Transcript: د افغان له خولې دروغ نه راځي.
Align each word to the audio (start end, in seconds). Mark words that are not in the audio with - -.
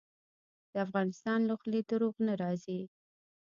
د 0.71 0.73
افغان 0.85 1.09
له 1.49 1.53
خولې 1.59 1.81
دروغ 1.89 2.15
نه 2.27 2.33
راځي. 2.41 2.81